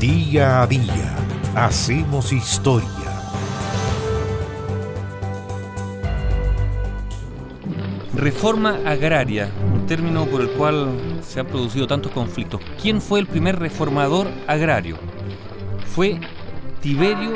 [0.00, 1.16] Día a día
[1.56, 2.88] hacemos historia.
[8.14, 12.60] Reforma agraria, un término por el cual se han producido tantos conflictos.
[12.80, 14.98] ¿Quién fue el primer reformador agrario?
[15.86, 16.20] Fue
[16.80, 17.32] Tiberio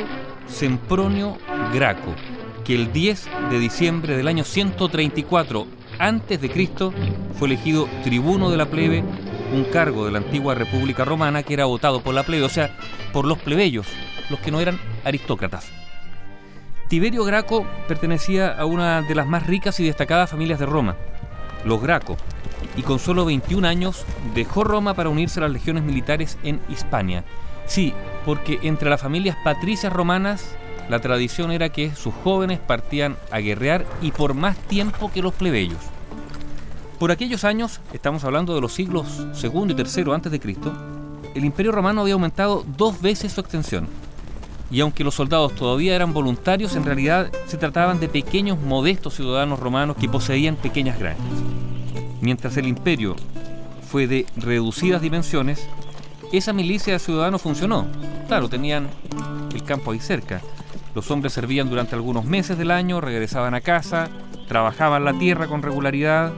[0.47, 1.37] Sempronio
[1.73, 2.15] Graco,
[2.63, 5.67] que el 10 de diciembre del año 134
[5.99, 6.93] antes de Cristo
[7.37, 9.03] fue elegido tribuno de la plebe,
[9.53, 12.75] un cargo de la antigua República Romana que era votado por la plebe, o sea,
[13.13, 13.87] por los plebeyos,
[14.29, 15.71] los que no eran aristócratas.
[16.89, 20.95] Tiberio Graco pertenecía a una de las más ricas y destacadas familias de Roma,
[21.65, 22.17] los Graco,
[22.75, 27.23] y con solo 21 años dejó Roma para unirse a las legiones militares en Hispania.
[27.65, 27.93] Sí,
[28.25, 30.55] porque entre las familias patricias romanas
[30.89, 35.33] la tradición era que sus jóvenes partían a guerrear y por más tiempo que los
[35.33, 35.79] plebeyos.
[37.03, 40.71] Por aquellos años, estamos hablando de los siglos II y III antes de Cristo,
[41.35, 43.89] el Imperio Romano había aumentado dos veces su extensión.
[44.71, 49.59] Y aunque los soldados todavía eran voluntarios, en realidad se trataban de pequeños, modestos ciudadanos
[49.59, 51.25] romanos que poseían pequeñas granjas.
[52.21, 53.17] Mientras el imperio
[53.91, 55.67] fue de reducidas dimensiones,
[56.31, 57.85] esa milicia de ciudadanos funcionó.
[58.29, 58.87] Claro, tenían
[59.53, 60.39] el campo ahí cerca,
[60.95, 64.07] los hombres servían durante algunos meses del año, regresaban a casa,
[64.47, 66.31] trabajaban la tierra con regularidad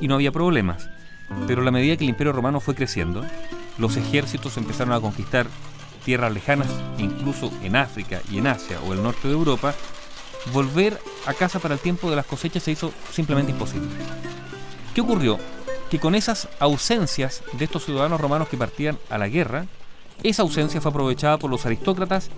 [0.00, 0.88] y no había problemas.
[1.46, 3.24] Pero a medida que el imperio romano fue creciendo,
[3.78, 5.46] los ejércitos empezaron a conquistar
[6.04, 9.74] tierras lejanas, incluso en África y en Asia o el norte de Europa,
[10.52, 13.88] volver a casa para el tiempo de las cosechas se hizo simplemente imposible.
[14.94, 15.38] ¿Qué ocurrió?
[15.90, 19.66] Que con esas ausencias de estos ciudadanos romanos que partían a la guerra,
[20.22, 22.30] esa ausencia fue aprovechada por los aristócratas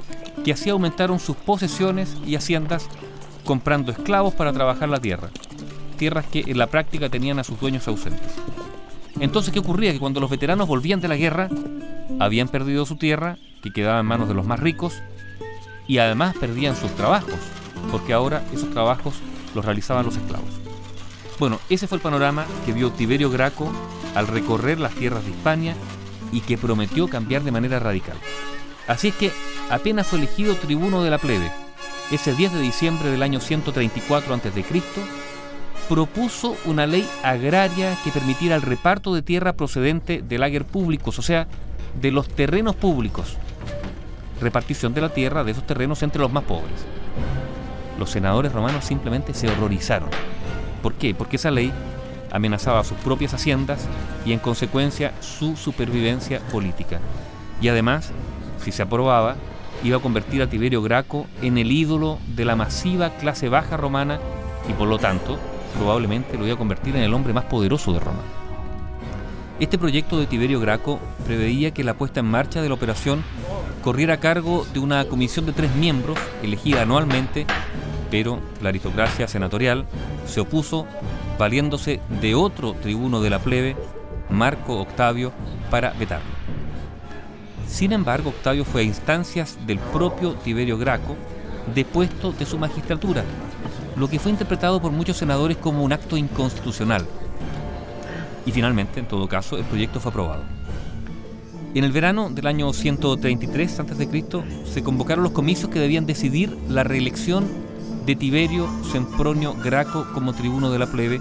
[0.45, 2.89] que así aumentaron sus posesiones y haciendas
[3.45, 5.31] comprando esclavos para trabajar la tierra,
[5.97, 8.33] tierras que en la práctica tenían a sus dueños ausentes.
[9.19, 9.93] Entonces, ¿qué ocurría?
[9.93, 11.49] Que cuando los veteranos volvían de la guerra,
[12.19, 15.03] habían perdido su tierra, que quedaba en manos de los más ricos,
[15.89, 17.39] y además perdían sus trabajos,
[17.91, 19.15] porque ahora esos trabajos
[19.55, 20.51] los realizaban los esclavos.
[21.39, 23.71] Bueno, ese fue el panorama que vio Tiberio Graco
[24.15, 25.75] al recorrer las tierras de Hispania
[26.33, 28.17] y que prometió cambiar de manera radical.
[28.89, 29.33] Así es que
[29.71, 31.51] apenas fue elegido tribuno de la plebe,
[32.11, 34.65] ese 10 de diciembre del año 134 a.C.,
[35.89, 41.23] propuso una ley agraria que permitiera el reparto de tierra procedente del lager públicos, o
[41.23, 41.47] sea,
[42.01, 43.37] de los terrenos públicos.
[44.41, 46.85] Repartición de la tierra de esos terrenos entre los más pobres.
[47.99, 50.11] Los senadores romanos simplemente se horrorizaron.
[50.83, 51.15] ¿Por qué?
[51.15, 51.73] Porque esa ley
[52.31, 53.87] amenazaba sus propias haciendas
[54.27, 57.01] y en consecuencia su supervivencia política.
[57.63, 58.13] Y además,
[58.63, 59.37] si se aprobaba,
[59.83, 64.19] iba a convertir a Tiberio Graco en el ídolo de la masiva clase baja romana
[64.69, 65.39] y por lo tanto
[65.79, 68.21] probablemente lo iba a convertir en el hombre más poderoso de Roma.
[69.59, 73.23] Este proyecto de Tiberio Graco preveía que la puesta en marcha de la operación
[73.83, 77.47] corriera a cargo de una comisión de tres miembros elegida anualmente,
[78.11, 79.87] pero la aristocracia senatorial
[80.27, 80.87] se opuso
[81.39, 83.77] valiéndose de otro tribuno de la plebe,
[84.29, 85.33] Marco Octavio,
[85.71, 86.37] para vetarlo.
[87.67, 91.17] Sin embargo, Octavio fue a instancias del propio Tiberio Graco
[91.75, 93.25] depuesto de su magistratura,
[93.97, 97.07] lo que fue interpretado por muchos senadores como un acto inconstitucional.
[98.45, 100.43] Y finalmente, en todo caso, el proyecto fue aprobado.
[101.75, 104.25] En el verano del año 133 a.C.
[104.65, 107.47] se convocaron los comicios que debían decidir la reelección
[108.07, 111.21] de Tiberio Sempronio Graco como tribuno de la plebe,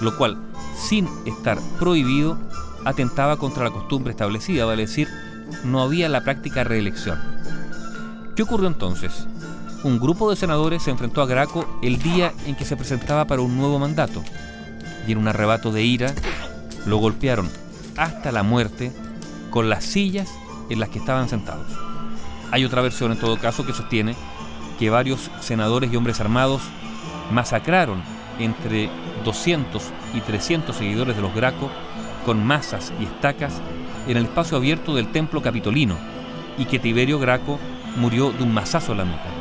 [0.00, 0.38] lo cual,
[0.76, 2.38] sin estar prohibido,
[2.84, 5.08] atentaba contra la costumbre establecida, vale decir,
[5.64, 7.20] no había la práctica reelección.
[8.34, 9.26] ¿Qué ocurrió entonces?
[9.84, 13.42] Un grupo de senadores se enfrentó a Graco el día en que se presentaba para
[13.42, 14.22] un nuevo mandato,
[15.08, 16.14] y en un arrebato de ira
[16.86, 17.50] lo golpearon
[17.96, 18.92] hasta la muerte
[19.50, 20.30] con las sillas
[20.70, 21.66] en las que estaban sentados.
[22.52, 24.14] Hay otra versión en todo caso que sostiene
[24.78, 26.62] que varios senadores y hombres armados
[27.32, 28.04] masacraron
[28.38, 28.88] entre
[29.24, 29.82] 200
[30.14, 31.70] y 300 seguidores de los Graco
[32.24, 33.54] con masas y estacas
[34.06, 35.96] en el espacio abierto del templo capitolino
[36.56, 37.58] y que Tiberio Graco
[37.96, 39.31] murió de un mazazo en la nuca.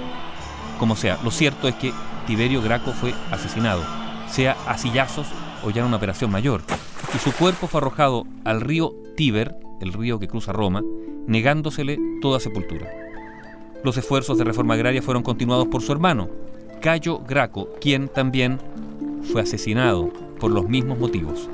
[0.81, 1.93] Como sea, lo cierto es que
[2.25, 3.83] Tiberio Graco fue asesinado,
[4.27, 5.27] sea a sillazos
[5.63, 6.63] o ya en una operación mayor,
[7.13, 10.81] y su cuerpo fue arrojado al río Tíber, el río que cruza Roma,
[11.27, 12.89] negándosele toda sepultura.
[13.83, 16.29] Los esfuerzos de reforma agraria fueron continuados por su hermano,
[16.81, 18.57] Cayo Graco, quien también
[19.31, 21.47] fue asesinado por los mismos motivos.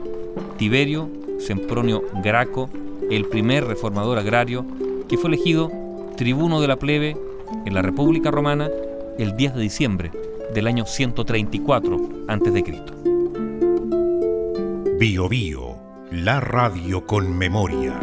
[0.57, 2.69] Tiberio Sempronio Graco,
[3.11, 4.65] el primer reformador agrario
[5.09, 5.69] que fue elegido
[6.15, 7.17] tribuno de la plebe
[7.65, 8.69] en la República Romana
[9.17, 10.11] el 10 de diciembre
[10.53, 12.83] del año 134 a.C.
[14.99, 15.77] Bio Bio,
[16.11, 17.99] la radio con memoria.